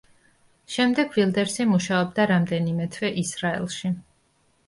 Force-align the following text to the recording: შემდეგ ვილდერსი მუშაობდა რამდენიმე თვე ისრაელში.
შემდეგ 0.75 1.11
ვილდერსი 1.17 1.67
მუშაობდა 1.73 2.25
რამდენიმე 2.31 2.87
თვე 2.95 3.11
ისრაელში. 3.25 3.93